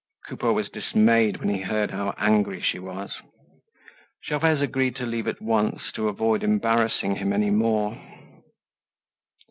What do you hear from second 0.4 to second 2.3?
was dismayed when he heard how